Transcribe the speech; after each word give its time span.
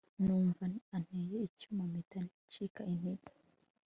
numva 0.23 0.63
anteye 0.95 1.37
icyuma 1.47 1.81
mpita 1.91 2.19
ncika 2.45 2.81
intege 2.93 3.27